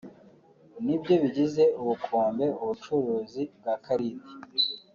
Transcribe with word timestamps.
ni 0.83 0.95
byo 1.01 1.13
bigize 1.21 1.63
ubukombe 1.81 2.45
ubucuruzi 2.61 3.41
bwa 3.57 3.73
Khaled 3.83 4.21